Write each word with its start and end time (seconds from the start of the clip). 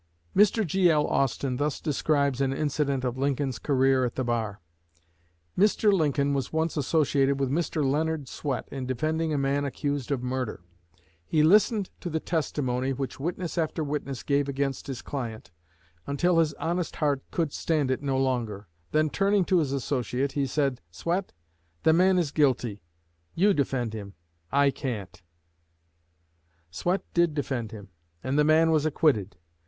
Mr. 0.35 0.65
G.L. 0.65 1.05
Austin 1.05 1.57
thus 1.57 1.79
describes 1.79 2.41
an 2.41 2.51
incident 2.51 3.03
of 3.05 3.19
Lincoln's 3.19 3.59
career 3.59 4.03
at 4.03 4.15
the 4.15 4.23
bar: 4.23 4.59
"Mr. 5.55 5.93
Lincoln 5.93 6.33
was 6.33 6.51
once 6.51 6.75
associated 6.75 7.39
with 7.39 7.51
Mr. 7.51 7.87
Leonard 7.87 8.27
Swett 8.27 8.67
in 8.71 8.87
defending 8.87 9.31
a 9.31 9.37
man 9.37 9.63
accused 9.63 10.09
of 10.11 10.23
murder. 10.23 10.61
He 11.23 11.43
listened 11.43 11.91
to 11.99 12.09
the 12.09 12.19
testimony 12.19 12.93
which 12.93 13.19
witness 13.19 13.59
after 13.59 13.83
witness 13.83 14.23
gave 14.23 14.49
against 14.49 14.87
his 14.87 15.03
client, 15.03 15.51
until 16.07 16.39
his 16.39 16.55
honest 16.55 16.95
heart 16.95 17.21
could 17.29 17.53
stand 17.53 17.91
it 17.91 18.01
no 18.01 18.17
longer; 18.17 18.67
then, 18.93 19.07
turning 19.11 19.45
to 19.45 19.59
his 19.59 19.71
associate, 19.71 20.31
he 20.31 20.47
said: 20.47 20.81
'Swett, 20.89 21.31
the 21.83 21.93
man 21.93 22.17
is 22.17 22.31
guilty; 22.31 22.81
you 23.35 23.53
defend 23.53 23.93
him; 23.93 24.15
I 24.51 24.71
can't.' 24.71 25.21
Swett 26.71 27.03
did 27.13 27.35
defend 27.35 27.71
him, 27.71 27.89
and 28.23 28.39
the 28.39 28.43
man 28.43 28.71
was 28.71 28.87
acquitted. 28.87 29.37